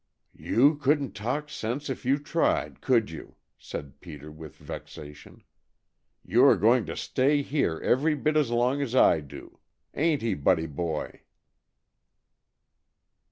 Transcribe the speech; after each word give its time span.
"You 0.39 0.77
couldn't 0.77 1.11
talk 1.13 1.47
sense 1.47 1.87
if 1.87 2.05
you 2.05 2.17
tried, 2.17 2.81
could 2.81 3.11
you?" 3.11 3.35
said 3.59 4.01
Peter 4.01 4.31
with 4.31 4.55
vexation. 4.55 5.43
"You 6.25 6.43
are 6.45 6.57
going 6.57 6.87
to 6.87 6.95
stay 6.95 7.43
here 7.43 7.79
every 7.83 8.15
bit 8.15 8.35
as 8.35 8.49
long 8.49 8.81
as 8.81 8.95
I 8.95 9.19
do. 9.19 9.59
Ain't 9.93 10.23
he, 10.23 10.33
Buddy 10.33 10.65
boy?" 10.65 11.21